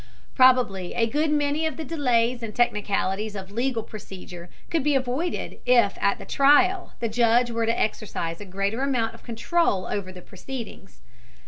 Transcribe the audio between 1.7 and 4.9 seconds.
the delays and technicalities of legal procedure could